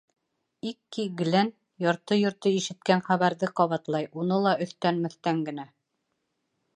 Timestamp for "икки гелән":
0.69-1.51